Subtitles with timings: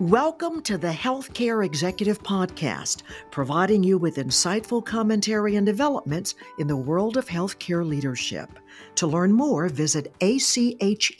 [0.00, 6.76] Welcome to the Healthcare Executive Podcast, providing you with insightful commentary and developments in the
[6.76, 8.48] world of healthcare leadership.
[8.94, 11.12] To learn more, visit ache.org.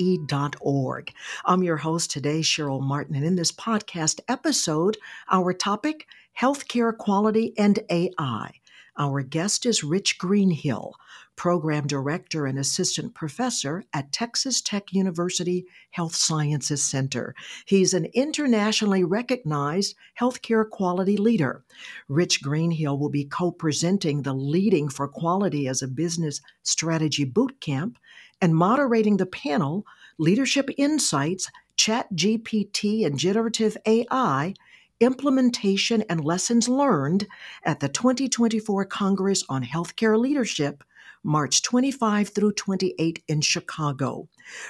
[1.45, 4.97] I'm your host today, Cheryl Martin, and in this podcast episode,
[5.31, 6.06] our topic
[6.40, 8.51] Healthcare Quality and AI.
[8.97, 10.94] Our guest is Rich Greenhill,
[11.41, 17.34] Program Director and Assistant Professor at Texas Tech University Health Sciences Center.
[17.65, 21.65] He's an internationally recognized healthcare quality leader.
[22.09, 27.97] Rich Greenhill will be co presenting the Leading for Quality as a Business Strategy Bootcamp
[28.43, 29.87] and moderating the panel
[30.19, 34.53] Leadership Insights, Chat GPT, and Generative AI
[35.01, 37.27] implementation and lessons learned
[37.65, 40.85] at the 2024 Congress on Healthcare Leadership
[41.23, 44.29] March 25 through 28 in Chicago.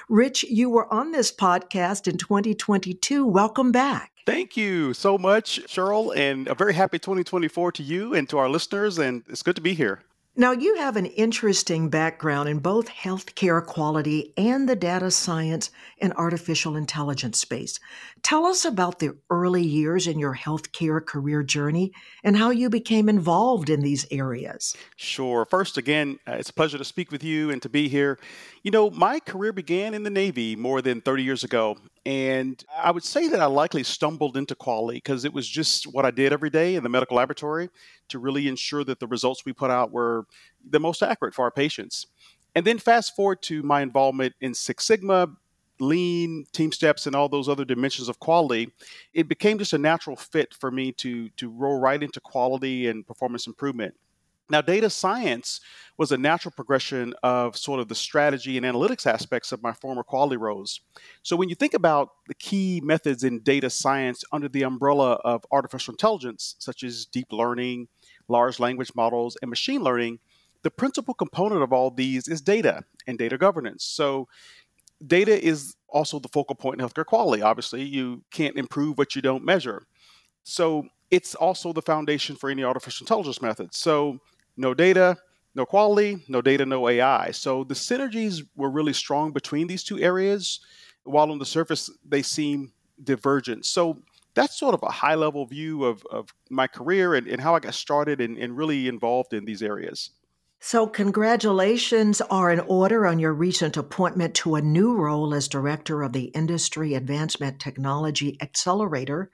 [0.08, 3.24] Rich, you were on this podcast in 2022.
[3.26, 4.12] Welcome back.
[4.26, 8.48] Thank you so much, Cheryl, and a very happy 2024 to you and to our
[8.48, 8.98] listeners.
[8.98, 10.02] And it's good to be here.
[10.36, 16.12] Now, you have an interesting background in both healthcare quality and the data science and
[16.12, 17.80] artificial intelligence space.
[18.22, 23.08] Tell us about the early years in your healthcare career journey and how you became
[23.08, 24.76] involved in these areas.
[24.94, 25.44] Sure.
[25.44, 28.16] First, again, uh, it's a pleasure to speak with you and to be here.
[28.62, 31.76] You know, my career began in the Navy more than 30 years ago.
[32.06, 36.06] And I would say that I likely stumbled into quality because it was just what
[36.06, 37.68] I did every day in the medical laboratory
[38.08, 40.26] to really ensure that the results we put out were
[40.70, 42.06] the most accurate for our patients.
[42.54, 45.28] And then fast forward to my involvement in Six Sigma,
[45.78, 48.72] lean, TeamSTEPPS, and all those other dimensions of quality,
[49.12, 53.06] it became just a natural fit for me to to roll right into quality and
[53.06, 53.94] performance improvement.
[54.50, 55.60] Now, data science
[55.96, 60.02] was a natural progression of sort of the strategy and analytics aspects of my former
[60.02, 60.80] quality roles.
[61.22, 65.44] So, when you think about the key methods in data science under the umbrella of
[65.52, 67.88] artificial intelligence, such as deep learning,
[68.28, 70.18] large language models, and machine learning,
[70.62, 73.84] the principal component of all these is data and data governance.
[73.84, 74.26] So,
[75.06, 77.42] data is also the focal point in healthcare quality.
[77.42, 79.86] Obviously, you can't improve what you don't measure.
[80.42, 83.74] So, it's also the foundation for any artificial intelligence method.
[83.74, 84.18] So,
[84.56, 85.16] no data,
[85.54, 87.30] no quality, no data, no AI.
[87.32, 90.60] So the synergies were really strong between these two areas,
[91.04, 92.72] while on the surface they seem
[93.02, 93.66] divergent.
[93.66, 94.02] So
[94.34, 97.60] that's sort of a high level view of, of my career and, and how I
[97.60, 100.10] got started and, and really involved in these areas.
[100.62, 106.02] So, congratulations are in order on your recent appointment to a new role as Director
[106.02, 109.30] of the Industry Advancement Technology Accelerator.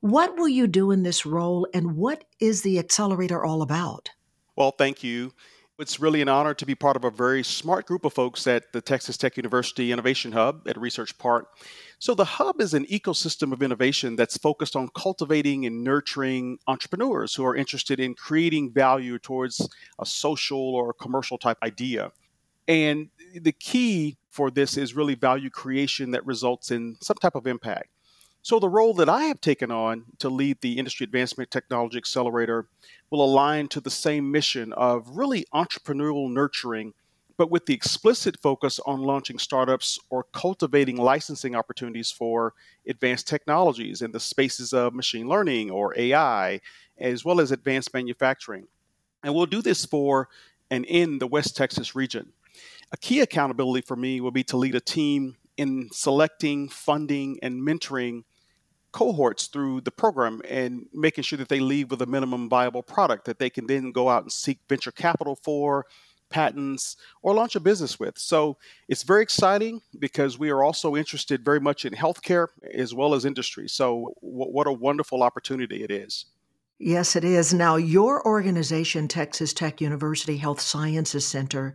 [0.00, 4.08] What will you do in this role, and what is the accelerator all about?
[4.56, 5.32] Well, thank you.
[5.78, 8.72] It's really an honor to be part of a very smart group of folks at
[8.72, 11.46] the Texas Tech University Innovation Hub at Research Park.
[11.98, 17.34] So, the Hub is an ecosystem of innovation that's focused on cultivating and nurturing entrepreneurs
[17.34, 19.66] who are interested in creating value towards
[19.98, 22.12] a social or commercial type idea.
[22.68, 27.46] And the key for this is really value creation that results in some type of
[27.46, 27.88] impact.
[28.44, 32.66] So, the role that I have taken on to lead the Industry Advancement Technology Accelerator
[33.08, 36.92] will align to the same mission of really entrepreneurial nurturing,
[37.36, 42.52] but with the explicit focus on launching startups or cultivating licensing opportunities for
[42.88, 46.60] advanced technologies in the spaces of machine learning or AI,
[46.98, 48.66] as well as advanced manufacturing.
[49.22, 50.28] And we'll do this for
[50.68, 52.32] and in the West Texas region.
[52.90, 57.62] A key accountability for me will be to lead a team in selecting, funding, and
[57.62, 58.24] mentoring
[58.92, 63.24] cohorts through the program and making sure that they leave with a minimum viable product
[63.24, 65.86] that they can then go out and seek venture capital for,
[66.28, 68.18] patents, or launch a business with.
[68.18, 68.56] So
[68.88, 73.24] it's very exciting because we are also interested very much in healthcare as well as
[73.24, 73.68] industry.
[73.68, 76.26] So, w- what a wonderful opportunity it is.
[76.78, 77.54] Yes, it is.
[77.54, 81.74] Now, your organization, Texas Tech University Health Sciences Center,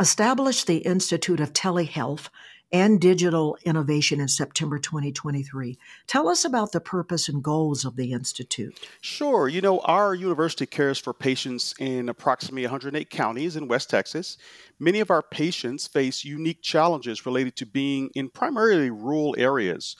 [0.00, 2.28] established the Institute of Telehealth
[2.72, 5.78] and digital innovation in September 2023.
[6.06, 8.78] Tell us about the purpose and goals of the Institute.
[9.00, 9.48] Sure.
[9.48, 14.36] You know, our university cares for patients in approximately 108 counties in West Texas.
[14.78, 19.96] Many of our patients face unique challenges related to being in primarily rural areas.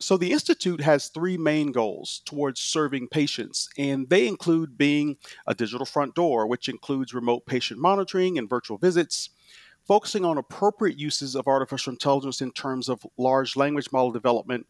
[0.00, 5.56] So, the Institute has three main goals towards serving patients, and they include being a
[5.56, 9.30] digital front door, which includes remote patient monitoring and virtual visits,
[9.88, 14.66] focusing on appropriate uses of artificial intelligence in terms of large language model development.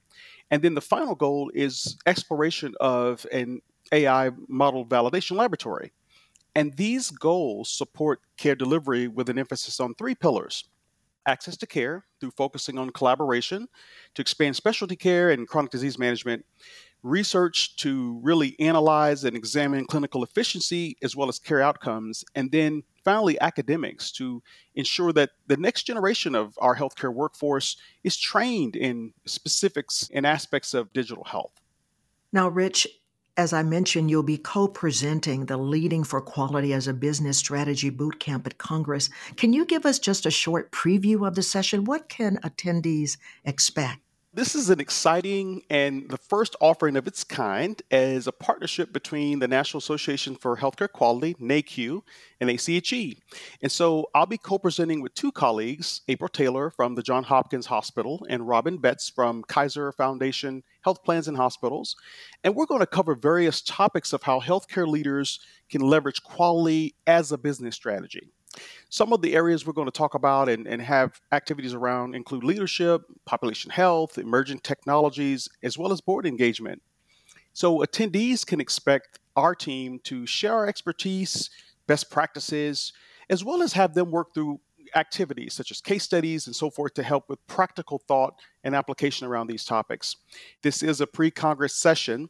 [0.50, 3.60] And then the final goal is exploration of an
[3.92, 5.92] AI model validation laboratory.
[6.54, 10.64] And these goals support care delivery with an emphasis on three pillars
[11.26, 13.68] access to care through focusing on collaboration
[14.14, 16.44] to expand specialty care and chronic disease management,
[17.02, 22.82] research to really analyze and examine clinical efficiency as well as care outcomes, and then
[23.08, 24.42] finally academics to
[24.74, 30.74] ensure that the next generation of our healthcare workforce is trained in specifics and aspects
[30.74, 31.58] of digital health.
[32.34, 32.86] Now, Rich,
[33.38, 37.90] as I mentioned, you'll be co presenting the Leading for Quality as a Business Strategy
[37.90, 39.08] Bootcamp at Congress.
[39.36, 41.84] Can you give us just a short preview of the session?
[41.84, 43.16] What can attendees
[43.46, 44.00] expect?
[44.34, 49.38] This is an exciting and the first offering of its kind as a partnership between
[49.38, 52.02] the National Association for Healthcare Quality, NAHQ,
[52.38, 53.22] and ACHE.
[53.62, 57.66] And so I'll be co presenting with two colleagues, April Taylor from the Johns Hopkins
[57.66, 61.96] Hospital and Robin Betts from Kaiser Foundation Health Plans and Hospitals.
[62.44, 65.40] And we're going to cover various topics of how healthcare leaders
[65.70, 68.30] can leverage quality as a business strategy.
[68.88, 72.44] Some of the areas we're going to talk about and, and have activities around include
[72.44, 76.82] leadership, population health, emerging technologies, as well as board engagement.
[77.52, 81.50] So attendees can expect our team to share our expertise,
[81.86, 82.92] best practices,
[83.30, 84.60] as well as have them work through
[84.94, 89.26] activities such as case studies and so forth to help with practical thought and application
[89.26, 90.16] around these topics.
[90.62, 92.28] This is a pre Congress session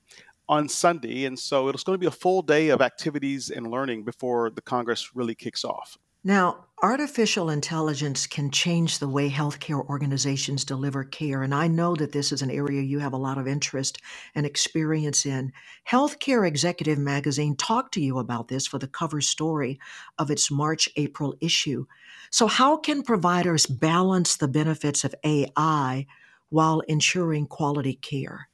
[0.48, 4.04] on Sunday, and so it's going to be a full day of activities and learning
[4.04, 5.98] before the Congress really kicks off.
[6.24, 12.12] Now, artificial intelligence can change the way healthcare organizations deliver care, and I know that
[12.12, 13.98] this is an area you have a lot of interest
[14.34, 15.52] and experience in.
[15.88, 19.78] Healthcare Executive Magazine talked to you about this for the cover story
[20.18, 21.86] of its March April issue.
[22.30, 26.06] So, how can providers balance the benefits of AI
[26.50, 28.47] while ensuring quality care?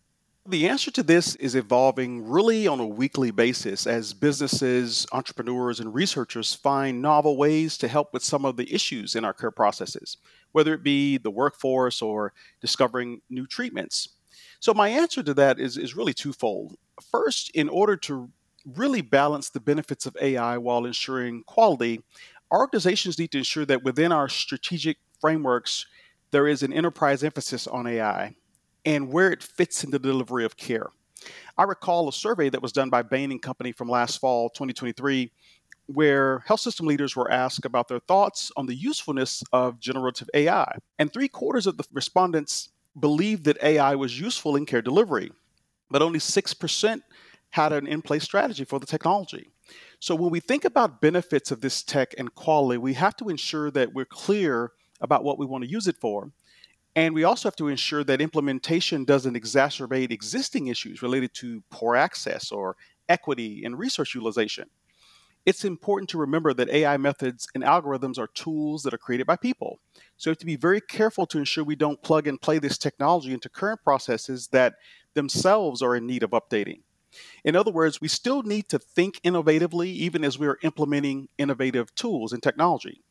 [0.46, 5.94] The answer to this is evolving really on a weekly basis as businesses, entrepreneurs, and
[5.94, 10.19] researchers find novel ways to help with some of the issues in our care processes,
[10.52, 14.11] whether it be the workforce or discovering new treatments.
[14.61, 16.76] So, my answer to that is, is really twofold.
[17.11, 18.29] First, in order to
[18.67, 22.02] really balance the benefits of AI while ensuring quality,
[22.50, 25.87] our organizations need to ensure that within our strategic frameworks,
[26.32, 28.35] there is an enterprise emphasis on AI
[28.84, 30.88] and where it fits in the delivery of care.
[31.56, 35.31] I recall a survey that was done by Bain and Company from last fall, 2023,
[35.86, 40.78] where health system leaders were asked about their thoughts on the usefulness of generative AI.
[40.98, 45.30] And three quarters of the respondents believed that AI was useful in care delivery,
[45.90, 47.00] but only 6%
[47.50, 49.50] had an in place strategy for the technology.
[50.00, 53.70] So when we think about benefits of this tech and quality, we have to ensure
[53.70, 56.32] that we're clear about what we want to use it for
[56.96, 61.96] and we also have to ensure that implementation doesn't exacerbate existing issues related to poor
[61.96, 62.76] access or
[63.08, 64.69] equity in research utilization.
[65.44, 69.37] It's important to remember that AI methods and algorithms are tools that are created by
[69.37, 69.79] people.
[70.17, 72.79] So we have to be very careful to ensure we don't plug and play this
[72.79, 74.75] technology into current processes that
[75.12, 76.81] themselves are in need of updating.
[77.44, 81.94] In other words, we still need to think innovatively even as we are implementing innovative
[81.94, 83.02] tools and technology.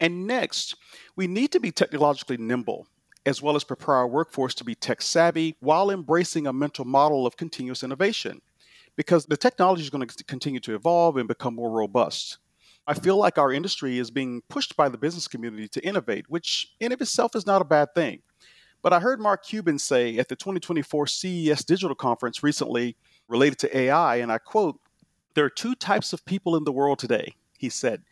[0.00, 0.76] And next,
[1.16, 2.88] we need to be technologically nimble
[3.26, 7.26] as well as prepare our workforce to be tech savvy while embracing a mental model
[7.26, 8.40] of continuous innovation
[8.96, 12.38] because the technology is going to continue to evolve and become more robust.
[12.86, 16.74] I feel like our industry is being pushed by the business community to innovate, which
[16.80, 18.20] in of itself is not a bad thing.
[18.82, 22.96] But I heard Mark Cuban say at the 2024 CES Digital Conference recently
[23.26, 24.78] related to AI, and I quote,
[25.34, 28.02] There are two types of people in the world today, he said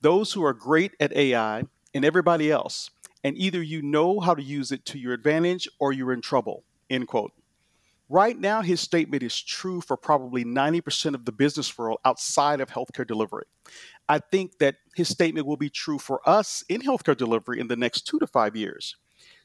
[0.00, 1.62] those who are great at AI
[1.94, 2.90] and everybody else
[3.24, 6.64] and either you know how to use it to your advantage or you're in trouble.
[6.90, 7.32] End quote.
[8.08, 12.68] Right now, his statement is true for probably 90% of the business world outside of
[12.68, 13.44] healthcare delivery.
[14.06, 17.76] I think that his statement will be true for us in healthcare delivery in the
[17.76, 18.96] next two to five years.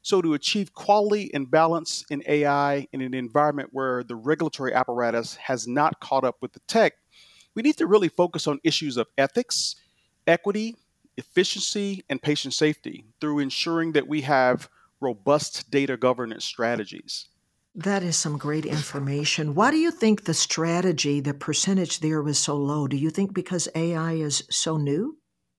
[0.02, 5.36] So, to achieve quality and balance in AI in an environment where the regulatory apparatus
[5.36, 6.94] has not caught up with the tech,
[7.56, 9.76] we need to really focus on issues of ethics,
[10.26, 10.76] equity,
[11.18, 14.70] efficiency and patient safety through ensuring that we have
[15.02, 17.28] robust data governance strategies.
[17.76, 19.54] That is some great information.
[19.54, 22.88] Why do you think the strategy, the percentage there was so low?
[22.88, 25.18] Do you think because AI is so new?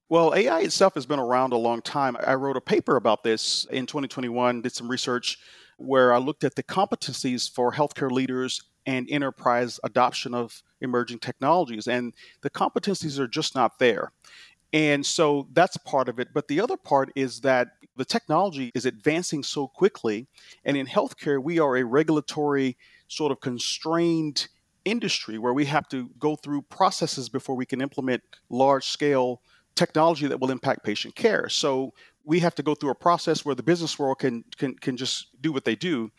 [0.09, 2.17] Well, AI itself has been around a long time.
[2.27, 5.39] I wrote a paper about this in 2021, did some research
[5.77, 11.87] where I looked at the competencies for healthcare leaders and enterprise adoption of emerging technologies.
[11.87, 14.13] And the competencies are just not there.
[14.73, 16.29] And so that's part of it.
[16.35, 20.29] But the other part is that the technology is advancing so quickly.
[20.65, 22.77] And in healthcare, we are a regulatory
[23.09, 24.49] sort of constrained
[24.85, 29.43] industry where we have to go through processes before we can implement large scale
[29.75, 31.49] technology that will impact patient care.
[31.49, 31.95] So
[32.25, 35.41] we have to go through a process where the business world can can, can just
[35.41, 36.11] do what they do.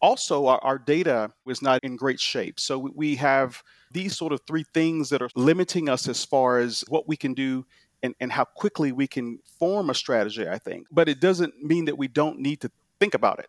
[0.00, 2.60] Also, our, our data is not in great shape.
[2.60, 6.84] So we have these sort of three things that are limiting us as far as
[6.88, 7.66] what we can do
[8.02, 10.86] and, and how quickly we can form a strategy, I think.
[10.90, 13.48] But it doesn't mean that we don't need to think about it.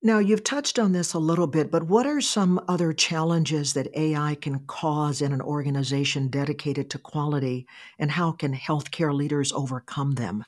[0.00, 3.88] Now, you've touched on this a little bit, but what are some other challenges that
[3.96, 7.66] AI can cause in an organization dedicated to quality,
[7.98, 10.44] and how can healthcare leaders overcome them?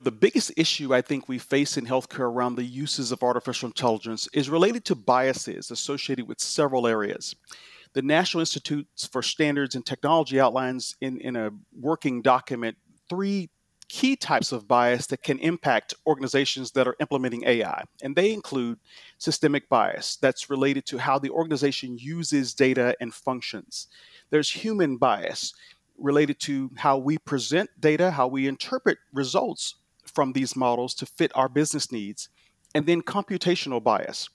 [0.00, 4.28] The biggest issue I think we face in healthcare around the uses of artificial intelligence
[4.32, 7.34] is related to biases associated with several areas.
[7.94, 12.76] The National Institutes for Standards and Technology outlines in, in a working document
[13.08, 13.50] three
[13.88, 17.84] key types of bias that can impact organizations that are implementing AI.
[18.02, 18.78] And they include
[19.18, 23.88] systemic bias, that's related to how the organization uses data and functions.
[24.30, 25.54] There's human bias,
[25.98, 31.30] related to how we present data, how we interpret results from these models to fit
[31.34, 32.28] our business needs.
[32.74, 34.28] And then computational bias,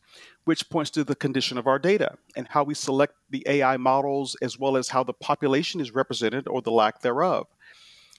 [0.46, 4.36] which points to the condition of our data and how we select the AI models,
[4.42, 7.48] as well as how the population is represented or the lack thereof.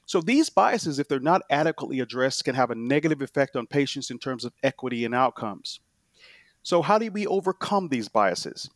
[0.07, 4.11] So these biases, if they're not adequately addressed, can have a negative effect on patients
[4.11, 5.81] in terms of equity and outcomes.
[6.63, 8.69] So, how do we overcome these biases?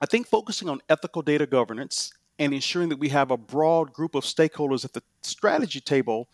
[0.00, 4.16] I think focusing on ethical data governance and ensuring that we have a broad group
[4.16, 6.28] of stakeholders at the strategy table,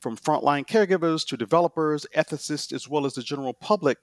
[0.00, 3.98] from frontline caregivers to developers, ethicists, as well as the general public,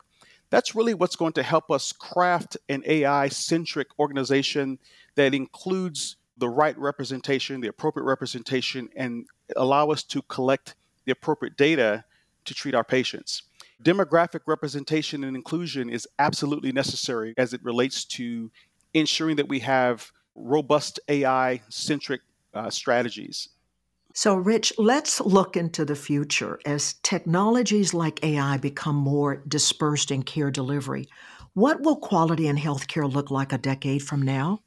[0.50, 4.80] that's really what's going to help us craft an AI centric organization
[5.16, 9.26] that includes the right representation, the appropriate representation, and
[9.56, 10.76] allow us to collect
[11.06, 12.04] the appropriate data
[12.46, 13.44] to treat our patients.
[13.84, 18.52] Demographic representation and inclusion is absolutely necessary as it relates to
[18.94, 22.22] ensuring that we have robust AI centric
[22.54, 23.50] uh, strategies.
[24.16, 30.24] So, Rich, let's look into the future as technologies like AI become more dispersed in
[30.24, 31.08] care delivery.
[31.54, 34.62] What will quality in healthcare look like a decade from now?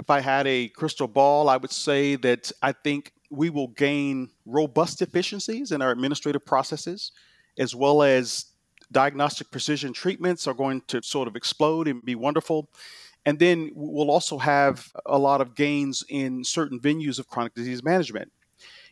[0.00, 4.30] if I had a crystal ball, I would say that I think we will gain
[4.46, 7.12] robust efficiencies in our administrative processes,
[7.58, 8.46] as well as
[8.90, 12.70] diagnostic precision treatments are going to sort of explode and be wonderful.
[13.26, 17.84] And then we'll also have a lot of gains in certain venues of chronic disease
[17.84, 18.32] management.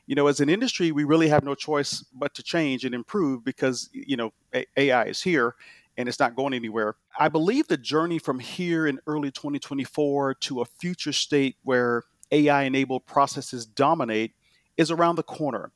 [0.09, 3.45] You know, as an industry, we really have no choice but to change and improve
[3.45, 4.33] because, you know,
[4.75, 5.55] AI is here
[5.99, 6.97] and it's not going anywhere.
[7.19, 12.62] I believe the journey from here in early 2024 to a future state where AI
[12.62, 14.33] enabled processes dominate
[14.79, 15.73] is around the corner.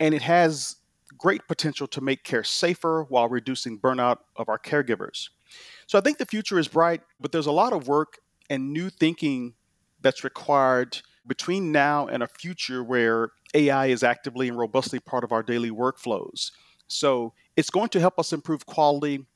[0.00, 0.76] And it has
[1.18, 5.28] great potential to make care safer while reducing burnout of our caregivers.
[5.86, 8.88] So I think the future is bright, but there's a lot of work and new
[8.88, 9.52] thinking
[10.00, 15.32] that's required between now and a future where AI is actively and robustly part of
[15.32, 16.52] our daily workflows.
[16.88, 19.26] So it's going to help us improve quality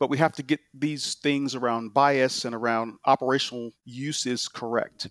[0.00, 5.08] but we have to get these things around bias and around operational uses correct.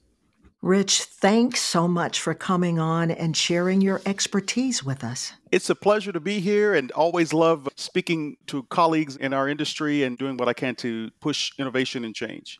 [0.62, 5.32] Rich, thanks so much for coming on and sharing your expertise with us.
[5.54, 10.04] It's a pleasure to be here and always love speaking to colleagues in our industry
[10.04, 12.60] and doing what I can to push innovation and change.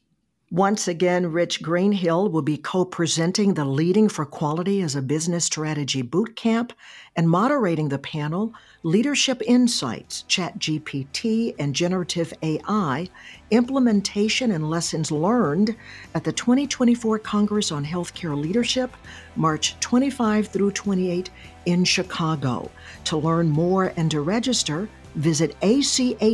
[0.51, 5.46] Once again, Rich Greenhill will be co presenting the Leading for Quality as a Business
[5.46, 6.74] Strategy Boot Camp
[7.15, 8.51] and moderating the panel
[8.82, 13.08] Leadership Insights, ChatGPT, and Generative AI
[13.51, 15.75] Implementation and Lessons Learned
[16.15, 18.98] at the 2024 Congress on Healthcare Leadership,
[19.36, 21.29] March 25 through 28
[21.68, 22.72] in Chicago.
[23.03, 26.27] To learn more and to register, visit ache.org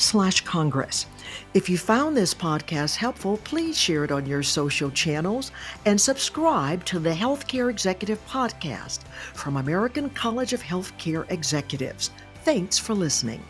[0.00, 1.06] slash Congress.
[1.54, 5.52] If you found this podcast helpful, please share it on your social channels
[5.86, 9.04] and subscribe to the Healthcare Executive Podcast
[9.34, 12.10] from American College of Healthcare Executives.
[12.44, 13.42] Thanks for listening.